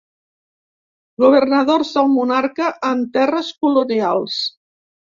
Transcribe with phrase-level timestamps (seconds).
[1.25, 4.43] Governadors del monarca en terres colonials.